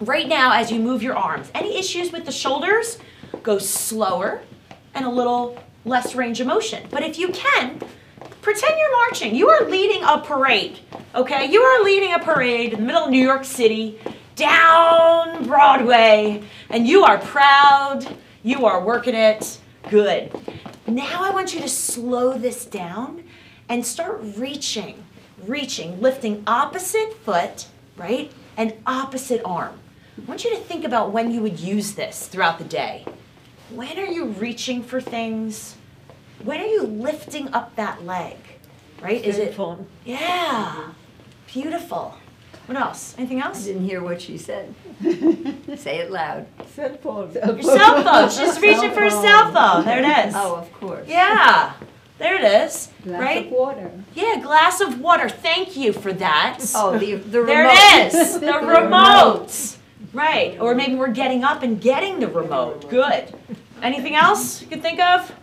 [0.00, 1.50] right now as you move your arms.
[1.54, 2.98] Any issues with the shoulders?
[3.42, 4.42] Go slower
[4.94, 6.86] and a little less range of motion.
[6.90, 7.80] But if you can,
[8.42, 9.34] pretend you're marching.
[9.34, 10.80] You are leading a parade,
[11.14, 11.46] okay?
[11.46, 13.98] You are leading a parade in the middle of New York City,
[14.34, 18.04] down Broadway, and you are proud.
[18.42, 20.32] You are working it good.
[20.86, 23.22] Now I want you to slow this down
[23.68, 25.04] and start reaching,
[25.46, 28.32] reaching, lifting opposite foot, right?
[28.56, 29.78] And opposite arm.
[30.18, 33.06] I want you to think about when you would use this throughout the day.
[33.70, 35.76] When are you reaching for things?
[36.44, 38.36] When are you lifting up that leg?
[39.00, 39.24] Right?
[39.24, 39.86] Is it Phone.
[40.04, 40.18] Yeah.
[40.18, 40.90] Mm-hmm.
[41.52, 42.14] Beautiful.
[42.66, 43.14] What else?
[43.18, 43.64] Anything else?
[43.64, 44.74] didn't hear what she said.
[45.02, 46.46] Say it loud.
[46.74, 47.32] Cell phone.
[47.32, 48.30] Your cell phone.
[48.30, 49.84] She's reaching for her cell phone.
[49.84, 50.34] There it is.
[50.36, 51.08] Oh, of course.
[51.08, 51.72] Yeah.
[52.18, 52.88] There it is.
[53.02, 53.46] Glass right?
[53.46, 53.90] of water.
[54.14, 55.28] Yeah, glass of water.
[55.28, 56.60] Thank you for that.
[56.74, 57.46] Oh, the, the remote.
[57.52, 58.38] There it is.
[58.40, 59.76] The remote.
[60.12, 60.58] Right.
[60.60, 62.88] Or maybe we're getting up and getting the remote.
[62.88, 63.34] Good.
[63.82, 65.34] Anything else you could think of?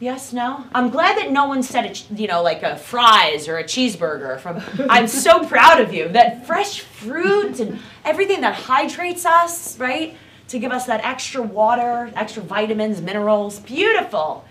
[0.00, 0.64] Yes, no?
[0.74, 4.40] I'm glad that no one said, it, you know, like a fries or a cheeseburger.
[4.40, 6.08] From I'm so proud of you.
[6.08, 10.16] That fresh fruit and everything that hydrates us, right?
[10.48, 13.60] To give us that extra water, extra vitamins, minerals.
[13.60, 14.46] Beautiful.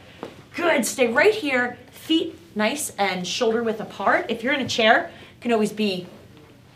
[0.55, 0.85] Good.
[0.85, 1.79] Stay right here.
[1.89, 4.27] Feet nice and shoulder width apart.
[4.29, 5.09] If you're in a chair,
[5.41, 6.05] can always be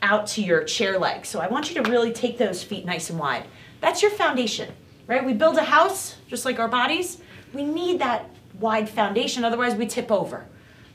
[0.01, 1.27] out to your chair leg.
[1.27, 3.45] So I want you to really take those feet nice and wide.
[3.81, 4.73] That's your foundation,
[5.05, 5.23] right?
[5.23, 7.19] We build a house just like our bodies.
[7.53, 10.45] We need that wide foundation, otherwise we tip over.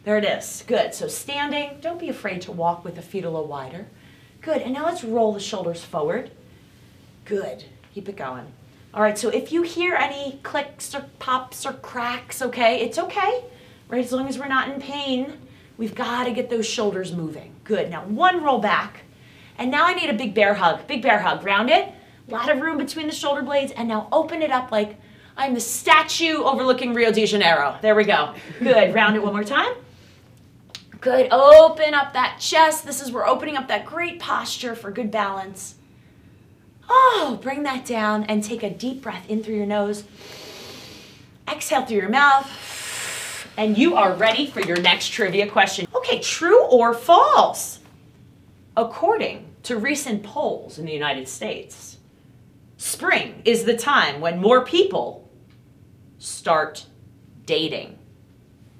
[0.04, 0.64] There it is.
[0.66, 0.94] Good.
[0.94, 3.86] So standing, don't be afraid to walk with the feet a little wider.
[4.40, 4.62] Good.
[4.62, 6.30] And now let's roll the shoulders forward.
[7.24, 7.64] Good.
[7.94, 8.46] Keep it going.
[8.94, 13.44] All right, so if you hear any clicks or pops or cracks, okay, it's okay,
[13.88, 14.02] right?
[14.02, 15.34] As long as we're not in pain,
[15.76, 17.54] we've got to get those shoulders moving.
[17.64, 17.90] Good.
[17.90, 19.02] Now, one roll back.
[19.58, 20.86] And now I need a big bear hug.
[20.86, 21.44] Big bear hug.
[21.44, 21.92] Round it.
[22.28, 23.72] A lot of room between the shoulder blades.
[23.72, 24.96] And now open it up like
[25.38, 27.78] I'm the statue overlooking Rio de Janeiro.
[27.80, 28.34] There we go.
[28.58, 28.92] Good.
[28.92, 29.72] Round it one more time.
[31.00, 31.28] Good.
[31.30, 32.84] Open up that chest.
[32.84, 35.76] This is we're opening up that great posture for good balance.
[36.90, 40.04] Oh, bring that down and take a deep breath in through your nose
[41.48, 43.46] Exhale through your mouth.
[43.56, 45.86] And you are ready for your next trivia question.
[45.94, 47.80] Okay, true or false?
[48.76, 51.98] According to recent polls in the United States,
[52.76, 55.27] spring is the time when more people
[56.18, 56.86] start
[57.46, 57.98] dating.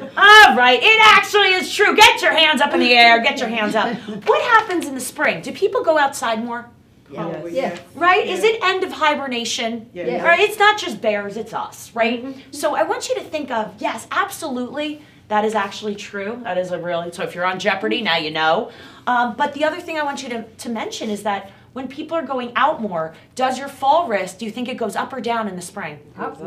[0.01, 1.96] All right, it actually is true.
[1.96, 3.20] Get your hands up in the air.
[3.20, 3.96] Get your hands up.
[4.27, 5.42] What happens in the spring?
[5.42, 6.70] Do people go outside more?
[7.11, 7.46] Yeah.
[7.46, 7.79] yeah.
[7.94, 8.27] Right?
[8.27, 9.88] Is it end of hibernation?
[9.92, 10.22] Yeah.
[10.22, 10.40] Right?
[10.40, 12.37] It's not just bears, it's us, right?
[12.51, 16.40] So I want you to think of, yes, absolutely, that is actually true.
[16.44, 18.70] That is a really, so if you're on Jeopardy, now you know.
[19.07, 22.16] Um, but the other thing I want you to, to mention is that when people
[22.16, 25.20] are going out more, does your fall risk, do you think it goes up or
[25.20, 25.98] down in the spring?
[26.16, 26.40] Up,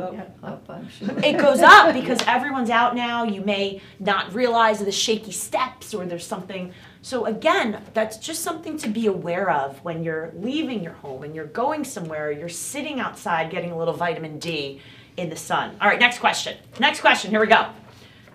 [0.44, 1.10] up, I'm sure.
[1.24, 3.24] It goes up because everyone's out now.
[3.24, 6.74] You may not realize the shaky steps or there's something.
[7.02, 11.34] So, again, that's just something to be aware of when you're leaving your home and
[11.34, 14.82] you're going somewhere, you're sitting outside getting a little vitamin D
[15.18, 15.76] in the sun.
[15.80, 16.58] All right, next question.
[16.80, 17.32] Next question.
[17.32, 17.68] Here we go.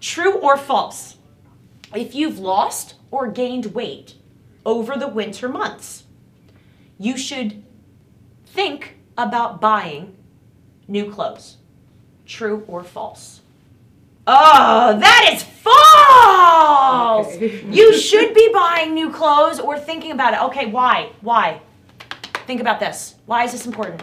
[0.01, 1.17] True or false?
[1.95, 4.15] If you've lost or gained weight
[4.65, 6.05] over the winter months,
[6.99, 7.63] you should
[8.47, 10.17] think about buying
[10.89, 11.57] new clothes.
[12.25, 13.41] True or false?
[14.27, 15.67] Oh, that is false!
[17.73, 20.43] You should be buying new clothes or thinking about it.
[20.45, 21.11] Okay, why?
[21.21, 21.61] Why?
[22.47, 23.17] Think about this.
[23.27, 24.03] Why is this important?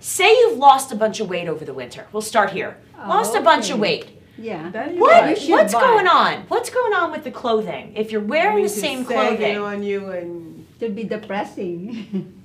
[0.00, 2.06] Say you've lost a bunch of weight over the winter.
[2.12, 2.76] We'll start here.
[2.98, 4.20] lost a oh, bunch of weight.
[4.36, 4.70] Yeah.
[4.98, 5.38] What?
[5.48, 5.80] What's buy.
[5.80, 6.42] going on?
[6.48, 7.94] What's going on with the clothing?
[7.96, 12.42] If you're wearing the Means it's same sagging clothing, on you and To be depressing.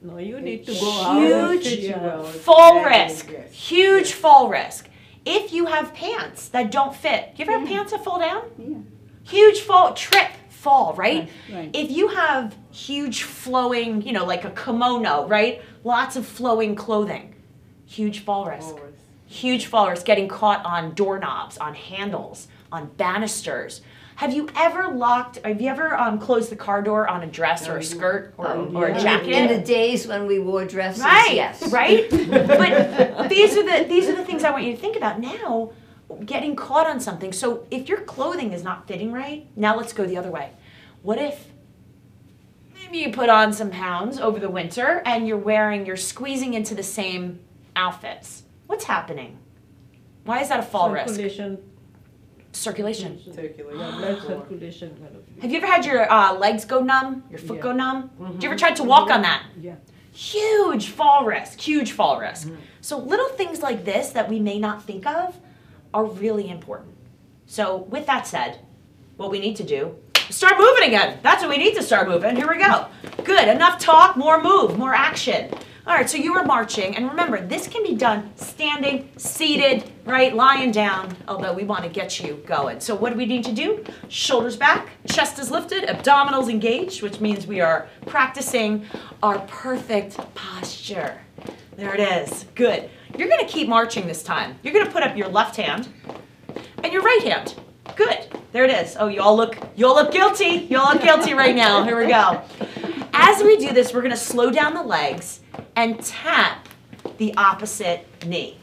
[0.00, 1.18] no, you need to go out.
[1.18, 2.24] Huge fit you well.
[2.24, 3.30] It's fall sagging, risk.
[3.32, 3.52] yes.
[3.52, 4.88] Huge fall risk.
[5.24, 8.44] If you have pants that don't fit, do you ever have pants that fall down?
[8.56, 8.76] Yeah.
[9.24, 11.28] Huge fall, trip, fall, right?
[11.48, 11.70] Right, right.
[11.74, 15.62] If you have huge flowing, you know, like a kimono, right?
[15.82, 17.34] Lots of flowing clothing,
[17.86, 18.68] huge fall risk.
[18.68, 18.98] Fall risk.
[19.26, 23.80] Huge fall risk getting caught on doorknobs, on handles, on banisters.
[24.16, 27.68] Have you ever locked, have you ever um, closed the car door on a dress
[27.68, 29.28] or a skirt or, or a jacket?
[29.28, 31.34] In the days when we wore dresses, Right.
[31.34, 31.70] yes.
[31.70, 32.08] Right.
[32.10, 35.70] but these are the these are the things I want you to think about now.
[36.24, 37.32] Getting caught on something.
[37.32, 40.50] So if your clothing is not fitting right, now let's go the other way.
[41.02, 41.48] What if
[42.74, 46.74] maybe you put on some pounds over the winter and you're wearing you're squeezing into
[46.74, 47.40] the same
[47.74, 48.44] outfits?
[48.66, 49.38] What's happening?
[50.24, 51.08] Why is that a fall risk?
[51.10, 51.58] Circulation,
[52.56, 53.20] Circulation.
[53.32, 54.96] circulation, yeah, blood circulation.
[55.42, 57.62] Have you ever had your uh, legs go numb, your foot Yeah.
[57.62, 58.10] go numb?
[58.10, 58.32] Mm-hmm.
[58.32, 58.88] Did you ever try to mm-hmm.
[58.88, 59.42] walk on that?
[59.60, 59.76] Yeah.
[60.12, 62.48] huge fall risk, huge fall risk.
[62.48, 62.60] Mm-hmm.
[62.80, 65.38] So little things like this that we may not think of
[65.92, 66.94] are really important.
[67.46, 68.60] So with that said,
[69.18, 69.96] what we need to do
[70.30, 71.18] start moving again.
[71.22, 72.36] That's what we need to start moving.
[72.36, 72.86] Here we go.
[73.24, 73.48] Good.
[73.48, 75.50] Enough talk, more move, more action.
[75.86, 80.34] All right, so you are marching, and remember, this can be done standing, seated, right,
[80.34, 82.80] lying down, although we want to get you going.
[82.80, 83.84] So, what do we need to do?
[84.08, 88.84] Shoulders back, chest is lifted, abdominals engaged, which means we are practicing
[89.22, 91.20] our perfect posture.
[91.76, 92.46] There it is.
[92.56, 92.90] Good.
[93.16, 94.58] You're to keep marching this time.
[94.64, 95.88] You're to put up your left hand
[96.82, 97.54] and your right hand.
[97.94, 98.26] Good.
[98.50, 98.96] There it is.
[98.98, 100.66] Oh, you all look you all look guilty.
[100.68, 101.84] You all look guilty right now.
[101.84, 102.42] Here we go.
[103.18, 105.40] As we do this, we're going to slow down the legs
[105.74, 106.68] and tap
[107.16, 108.58] the opposite knee.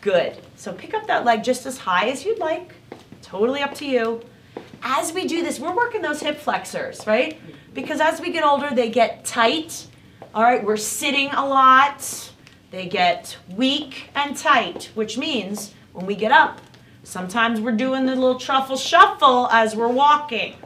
[0.00, 0.36] Good.
[0.56, 2.74] So pick up that leg just as high as you'd like.
[3.22, 4.20] Totally up to you.
[4.82, 7.38] As we do this, we're working those hip flexors, right?
[7.72, 9.86] Because as we get older, they get tight.
[10.34, 12.32] All right, we're sitting a lot.
[12.72, 16.60] They get weak and tight, which means when we get up,
[17.04, 20.56] sometimes we're doing the little truffle shuffle as we're walking.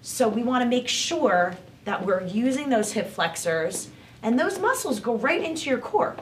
[0.00, 1.54] So we want to make sure
[1.84, 3.88] that we're using those hip flexors
[4.22, 6.16] and those muscles go right into your core,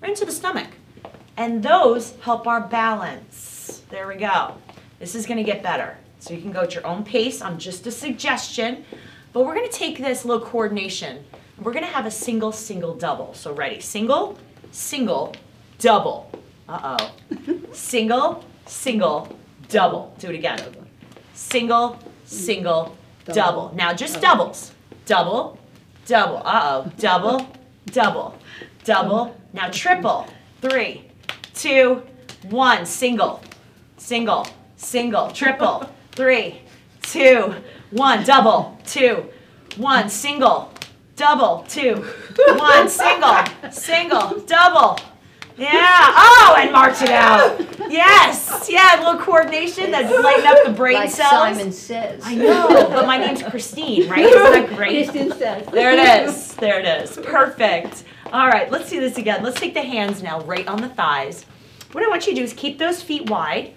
[0.00, 0.68] right into the stomach.
[1.36, 3.82] And those help our balance.
[3.90, 4.54] There we go.
[5.00, 5.96] This is going to get better.
[6.20, 7.42] So you can go at your own pace.
[7.42, 8.84] I'm just a suggestion.
[9.32, 11.24] But we're going to take this little coordination.
[11.60, 13.34] We're going to have a single, single, double.
[13.34, 13.80] So ready?
[13.80, 14.38] Single,
[14.70, 15.34] single,
[15.78, 16.30] double.
[16.68, 17.38] Uh oh.
[17.72, 19.36] single, single,
[19.68, 20.14] double.
[20.18, 20.60] Do it again.
[21.34, 23.72] Single, single, double.
[23.74, 24.73] Now just doubles.
[25.06, 25.58] Double,
[26.06, 26.38] double.
[26.38, 26.92] Uh oh.
[26.98, 27.48] Double,
[27.86, 28.38] double,
[28.84, 29.36] double.
[29.52, 30.26] Now triple.
[30.60, 31.04] Three,
[31.54, 32.02] two,
[32.48, 32.86] one.
[32.86, 33.42] Single,
[33.96, 35.88] single, single, triple.
[36.12, 36.60] Three,
[37.02, 37.54] two,
[37.90, 38.24] one.
[38.24, 39.30] Double, two,
[39.76, 40.08] one.
[40.08, 40.72] Single,
[41.16, 42.04] double, two,
[42.56, 42.88] one.
[42.88, 44.98] Single, single, double.
[45.56, 45.70] Yeah.
[45.72, 47.60] Oh, and march it out.
[47.90, 48.68] Yes.
[48.68, 51.30] Yeah, a little coordination that lighten up the brain Like cells.
[51.30, 52.22] Simon says.
[52.24, 54.24] I know, but my name's Christine, right?
[54.24, 55.04] Isn't that great?
[55.04, 55.66] Christine says.
[55.68, 56.54] There it is.
[56.54, 57.16] There it is.
[57.18, 58.04] Perfect.
[58.32, 59.44] All right, let's do this again.
[59.44, 61.46] Let's take the hands now right on the thighs.
[61.92, 63.74] What I want you to do is keep those feet wide,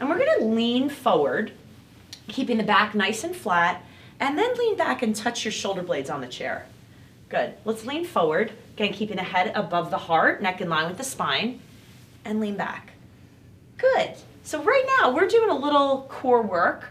[0.00, 1.52] and we're gonna lean forward,
[2.28, 3.84] keeping the back nice and flat,
[4.18, 6.66] and then lean back and touch your shoulder blades on the chair.
[7.28, 7.52] Good.
[7.66, 11.04] Let's lean forward, again, keeping the head above the heart, neck in line with the
[11.04, 11.60] spine,
[12.24, 12.92] and lean back.
[13.76, 14.14] Good.
[14.44, 16.90] So right now, we're doing a little core work.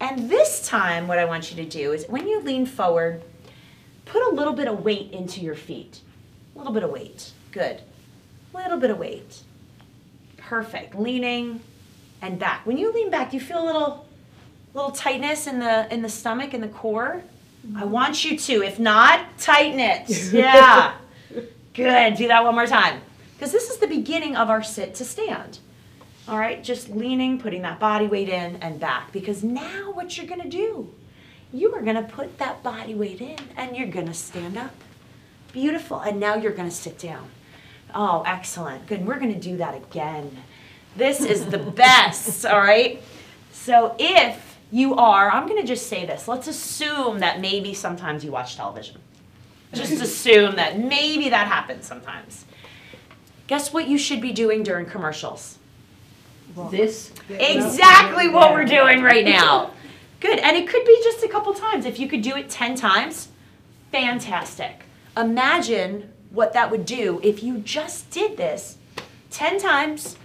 [0.00, 3.22] And this time, what I want you to do is when you lean forward,
[4.04, 6.00] put a little bit of weight into your feet.
[6.54, 7.32] A little bit of weight.
[7.52, 7.82] Good.
[8.54, 9.42] A little bit of weight.
[10.38, 10.94] Perfect.
[10.94, 11.60] Leaning
[12.20, 12.66] and back.
[12.66, 14.06] When you lean back, you feel a little
[14.74, 17.22] little tightness in the in the stomach and the core?
[17.76, 17.90] I mm-hmm.
[17.90, 18.62] want you to.
[18.62, 20.08] If not, tighten it.
[20.32, 20.94] Yeah.
[21.74, 22.16] Good.
[22.16, 23.00] Do that one more time.
[23.34, 25.58] Because this is the beginning of our sit to stand.
[26.28, 29.12] All right, just leaning, putting that body weight in and back.
[29.12, 30.92] Because now what you're gonna do,
[31.52, 34.74] you are gonna put that body weight in and you're gonna stand up.
[35.52, 36.00] Beautiful.
[36.00, 37.28] And now you're gonna sit down.
[37.94, 38.86] Oh, excellent.
[38.86, 39.04] Good.
[39.04, 40.36] We're gonna do that again.
[40.96, 43.02] This is the best, all right?
[43.50, 46.28] So if you are, I'm gonna just say this.
[46.28, 49.00] Let's assume that maybe sometimes you watch television.
[49.72, 52.44] Just assume that maybe that happens sometimes.
[53.46, 55.58] Guess what you should be doing during commercials?
[56.70, 59.70] This, Exactly what we're doing right now.
[60.20, 60.38] Good.
[60.38, 61.86] And it could be just a couple times.
[61.86, 63.28] If you could do it 10 times,
[63.90, 64.84] fantastic.
[65.16, 68.76] Imagine what that would do if you just did this
[69.30, 70.16] 10 times,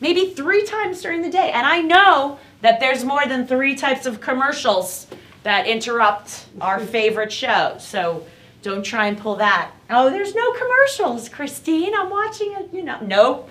[0.00, 1.50] maybe three times during the day.
[1.52, 5.06] And I know that there's more than three types of commercials
[5.42, 7.76] that interrupt our favorite show.
[7.78, 8.26] So
[8.66, 9.70] don't try and pull that.
[9.88, 11.94] Oh, there's no commercials, Christine.
[11.94, 12.98] I'm watching it, you know.
[13.00, 13.48] Nope.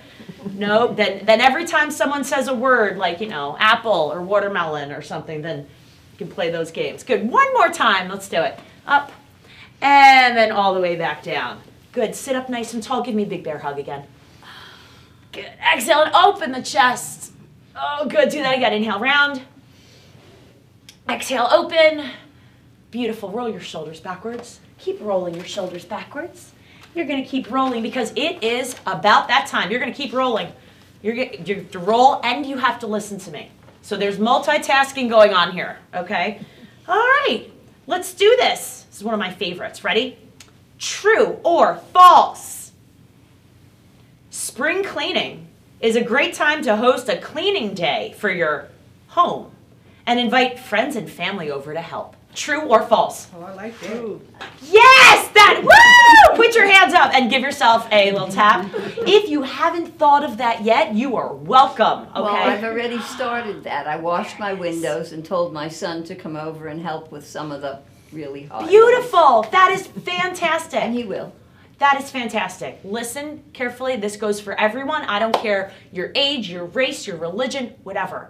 [0.52, 0.98] Nope.
[0.98, 5.02] Then then every time someone says a word like, you know, apple or watermelon or
[5.02, 7.04] something, then you can play those games.
[7.04, 7.30] Good.
[7.30, 8.10] One more time.
[8.10, 8.60] Let's do it.
[8.86, 9.12] Up.
[9.82, 11.62] And then all the way back down.
[11.94, 12.14] Good.
[12.14, 13.02] Sit up nice and tall.
[13.02, 14.06] Give me a big bear hug again.
[15.32, 15.50] Good.
[15.74, 17.32] Exhale and open the chest.
[17.74, 18.30] Oh, good.
[18.30, 18.74] Do that again.
[18.74, 19.42] Inhale, round.
[21.10, 22.10] Exhale, open.
[22.92, 23.30] Beautiful.
[23.30, 24.60] Roll your shoulders backwards.
[24.78, 26.52] Keep rolling your shoulders backwards.
[26.94, 29.70] You're going to keep rolling because it is about that time.
[29.70, 30.52] You're going to keep rolling.
[31.02, 33.52] You're going you to roll and you have to listen to me.
[33.82, 36.40] So there's multitasking going on here, okay?
[36.88, 37.52] All right.
[37.88, 38.86] Let's do this.
[38.90, 39.84] This is one of my favorites.
[39.84, 40.18] Ready?
[40.80, 42.72] True or false?
[44.32, 45.48] Spring cleaning
[45.80, 48.70] is a great time to host a cleaning day for your
[49.10, 49.52] home
[50.06, 52.16] and invite friends and family over to help.
[52.36, 53.28] True or false?
[53.34, 54.20] Oh, I like that.
[54.62, 56.36] Yes, that woo!
[56.36, 58.70] Put your hands up and give yourself a little tap.
[59.08, 62.02] If you haven't thought of that yet, you are welcome.
[62.10, 62.22] Okay.
[62.22, 63.88] well, I've already started that.
[63.88, 67.54] I washed my windows and told my son to come over and help with some
[67.54, 67.80] of the
[68.12, 68.64] really hard.
[68.64, 68.72] ones.
[68.72, 69.44] Beautiful.
[69.52, 70.82] That is fantastic.
[70.82, 71.34] And he will.
[71.78, 72.80] That is fantastic.
[72.84, 73.96] Listen carefully.
[73.96, 75.04] This goes for everyone.
[75.04, 78.30] I don't care your age, your race, your religion, whatever.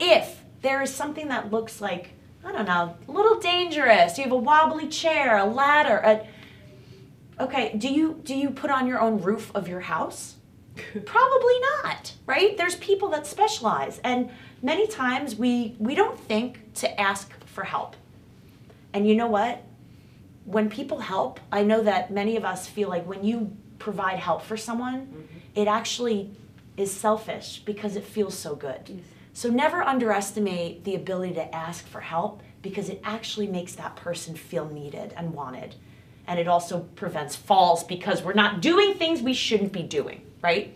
[0.00, 2.10] If there is something that looks like,
[2.44, 6.26] I don't know, a little dangerous, you have a wobbly chair, a ladder, a
[7.42, 10.36] Okay, do you do you put on your own roof of your house?
[11.04, 12.56] Probably not, right?
[12.56, 14.30] There's people that specialize and
[14.62, 17.96] many times we we don't think to ask for help.
[18.92, 19.64] And you know what?
[20.44, 24.42] when people help, I know that many of us feel like when you provide help
[24.42, 25.38] for someone, mm-hmm.
[25.54, 26.30] it actually
[26.76, 29.02] is selfish because it feels so good.
[29.34, 34.36] So never underestimate the ability to ask for help because it actually makes that person
[34.36, 35.74] feel needed and wanted.
[36.28, 40.74] And it also prevents falls because we're not doing things we shouldn't be doing, right?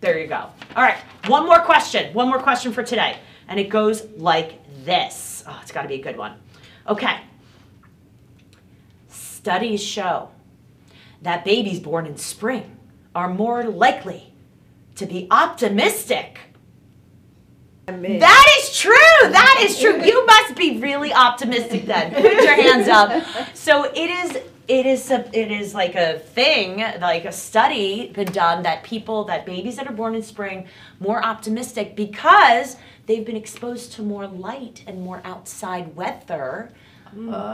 [0.00, 0.50] There you go.
[0.76, 2.12] All right, one more question.
[2.12, 3.16] One more question for today.
[3.48, 5.42] And it goes like this.
[5.46, 6.38] Oh, it's got to be a good one.
[6.86, 7.20] Okay.
[9.08, 10.28] Studies show
[11.22, 12.76] that babies born in spring
[13.14, 14.34] are more likely
[14.96, 16.38] to be optimistic.
[18.18, 18.94] That is true.
[19.22, 20.02] That is true.
[20.02, 22.14] You must be really optimistic then.
[22.14, 23.54] Put your hands up.
[23.54, 28.32] So it is it is a, it is like a thing, like a study been
[28.32, 30.66] done that people that babies that are born in spring
[31.00, 32.76] more optimistic because
[33.06, 36.72] they've been exposed to more light and more outside weather.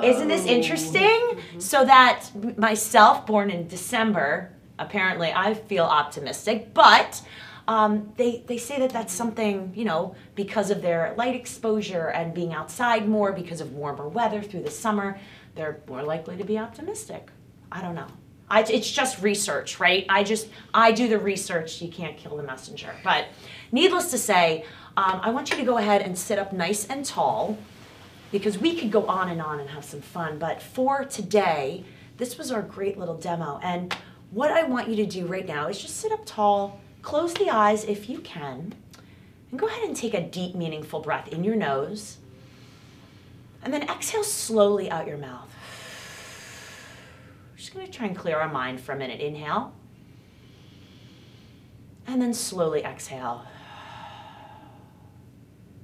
[0.04, 0.50] Isn't this oh.
[0.50, 1.40] interesting?
[1.58, 7.20] So that myself, born in December, apparently I feel optimistic, but
[7.68, 12.34] um, they they say that that's something you know because of their light exposure and
[12.34, 15.18] being outside more because of warmer weather through the summer,
[15.54, 17.30] they're more likely to be optimistic.
[17.72, 18.08] I don't know.
[18.50, 20.04] I, it's just research, right?
[20.08, 21.80] I just I do the research.
[21.80, 22.94] You can't kill the messenger.
[23.04, 23.26] But
[23.70, 24.64] needless to say,
[24.96, 27.56] um, I want you to go ahead and sit up nice and tall
[28.32, 30.38] because we could go on and on and have some fun.
[30.38, 31.84] But for today,
[32.16, 33.60] this was our great little demo.
[33.62, 33.94] And
[34.30, 37.50] what I want you to do right now is just sit up tall, close the
[37.50, 38.74] eyes if you can,
[39.50, 42.18] and go ahead and take a deep, meaningful breath in your nose.
[43.62, 45.54] And then exhale slowly out your mouth.
[47.56, 49.20] Just gonna try and clear our mind for a minute.
[49.20, 49.74] Inhale.
[52.06, 53.44] And then slowly exhale.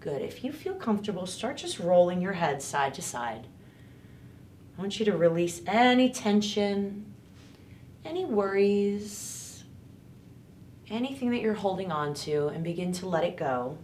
[0.01, 0.23] Good.
[0.23, 3.47] If you feel comfortable, start just rolling your head side to side.
[4.77, 7.13] I want you to release any tension,
[8.05, 9.36] any worries,
[10.91, 13.79] anything that you're holding on to, and begin to let it go.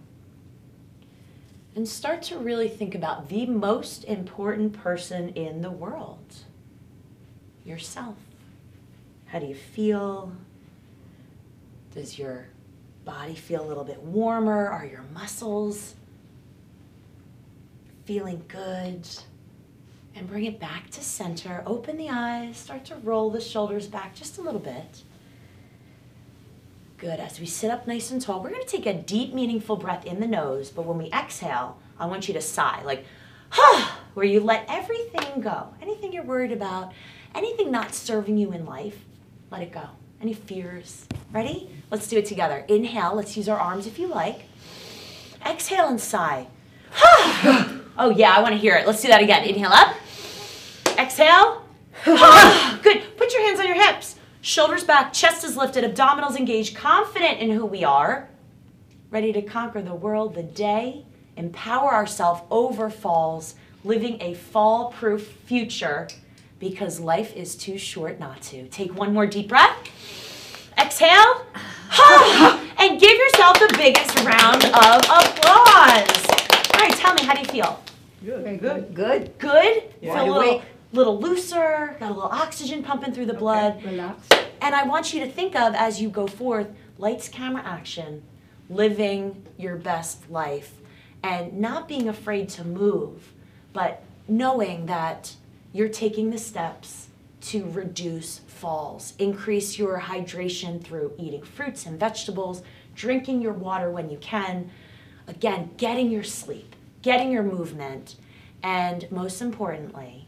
[1.75, 6.35] And start to really think about the most important person in the world
[7.65, 8.17] yourself.
[9.27, 10.33] How do you feel?
[11.95, 12.47] Does your
[13.05, 14.69] body feel a little bit warmer?
[14.69, 15.95] Are your muscles
[18.05, 19.09] feeling good?
[20.15, 21.63] And bring it back to center.
[21.65, 25.03] Open the eyes, start to roll the shoulders back just a little bit.
[27.03, 27.19] Good.
[27.19, 30.21] As we sit up nice and tall, we're to take a deep, meaningful breath in
[30.21, 33.05] the nose, but when we exhale, I want you to sigh, like,
[33.51, 35.75] huh, where you let everything go.
[35.83, 36.93] Anything you're worried about,
[37.35, 39.05] anything not serving you in life,
[39.51, 39.83] let it go.
[40.21, 41.09] Any fears?
[41.33, 41.69] Ready?
[41.91, 42.65] Let's do it together.
[42.69, 44.43] Inhale, let's use our arms if you like.
[45.45, 46.47] Exhale and sigh.
[47.99, 48.87] oh, yeah, I want to hear it.
[48.87, 49.43] Let's do that again.
[49.43, 49.97] Inhale up.
[50.97, 51.65] Exhale.
[52.05, 53.03] Good.
[53.17, 54.15] Put your hands on your hips.
[54.45, 58.29] Shoulders back, chest is lifted, abdominals engaged, confident in who we are,
[59.09, 61.05] ready to conquer the world, the day,
[61.37, 66.09] empower ourselves over falls, living a fall proof future
[66.59, 68.67] because life is too short not to.
[68.67, 69.77] Take one more deep breath.
[70.77, 71.47] Exhale.
[72.79, 76.27] and give yourself the biggest round of applause.
[76.75, 77.81] All right, tell me, how do you feel?
[78.25, 78.61] Good.
[78.61, 78.93] Good.
[78.93, 79.39] Good.
[79.39, 79.83] Good?
[80.01, 80.15] Yeah.
[80.15, 80.63] Feel a little, awake.
[80.93, 83.83] Little looser, got a little oxygen pumping through the blood.
[83.85, 84.29] Relax.
[84.61, 86.69] And I want you to think of as you go forth
[86.99, 88.23] lights, camera, action,
[88.69, 90.75] living your best life
[91.23, 93.33] and not being afraid to move,
[93.73, 95.35] but knowing that
[95.73, 97.09] you're taking the steps
[97.41, 102.63] to reduce falls, increase your hydration through eating fruits and vegetables,
[102.95, 104.71] drinking your water when you can,
[105.27, 108.17] again, getting your sleep, getting your movement,
[108.63, 110.22] and most importantly,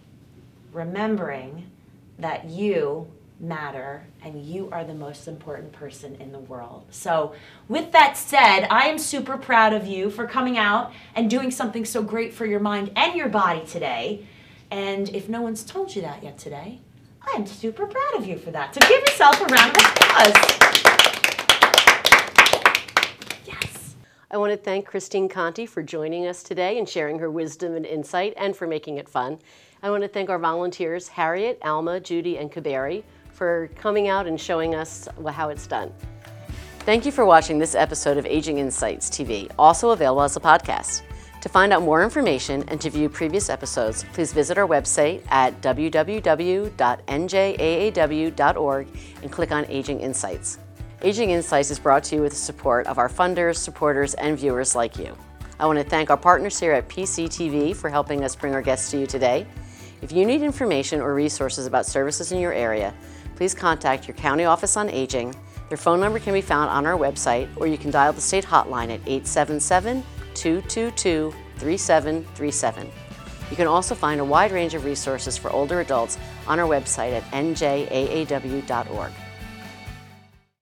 [0.75, 1.70] remembering
[2.18, 3.09] that you
[3.41, 6.85] matter and you are the most important person in the world.
[6.91, 7.35] So,
[7.68, 11.85] with that said, I am super proud of you for coming out and doing something
[11.85, 14.27] so great for your mind and your body today.
[14.70, 16.81] And if no one's told you that yet today,
[17.22, 18.75] I am super proud of you for that.
[18.75, 20.35] So, give yourself a round of applause.
[23.47, 23.95] Yes.
[24.31, 27.85] I want to thank Christine Conti for joining us today and sharing her wisdom and
[27.85, 29.39] insight and for making it fun.
[29.85, 34.41] I want to thank our volunteers, Harriet, Alma, Judy, and Kaberi, for coming out and
[34.41, 35.93] showing us how it's done.
[36.80, 41.03] Thank you for watching this episode of Aging Insights TV, also available as a podcast.
[41.43, 45.61] To find out more information and to view previous episodes, please visit our website at
[45.61, 46.09] www.njaaw.org
[49.20, 50.59] and click on Aging Insights.
[51.03, 54.74] Aging Insights is brought to you with the support of our funders, supporters, and viewers
[54.74, 55.14] like you.
[55.61, 58.91] I want to thank our partners here at PCTV for helping us bring our guests
[58.93, 59.47] to you today.
[60.05, 62.92] If you need information or resources about services in your area,
[63.36, 65.34] please contact your county office on aging.
[65.70, 68.44] Their phone number can be found on our website, or you can dial the state
[68.44, 72.90] hotline at 877 222 3737.
[73.48, 77.12] You can also find a wide range of resources for older adults on our website
[77.12, 79.12] at njaaw.org.